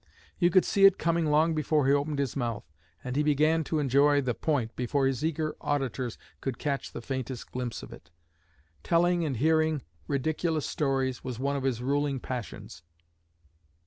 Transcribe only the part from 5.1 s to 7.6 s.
eager auditors could catch the faintest